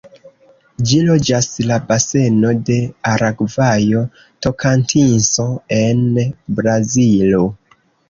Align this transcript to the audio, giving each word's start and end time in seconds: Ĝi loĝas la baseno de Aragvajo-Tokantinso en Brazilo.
Ĝi 0.91 1.01
loĝas 1.09 1.49
la 1.71 1.77
baseno 1.91 2.55
de 2.71 2.79
Aragvajo-Tokantinso 3.13 5.49
en 5.85 6.05
Brazilo. 6.61 7.45